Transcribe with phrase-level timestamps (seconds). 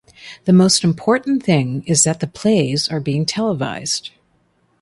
[0.45, 4.09] The most important thing is that the plays are being televised.